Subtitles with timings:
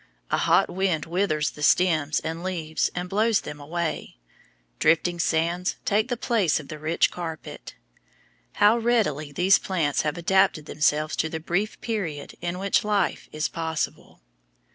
[0.31, 4.17] A hot wind withers the stems and leaves and blows them away;
[4.79, 7.75] drifting sands take the place of the rich carpet.
[8.53, 13.47] How readily these plants have adapted themselves to the brief period in which life is
[13.47, 14.21] possible!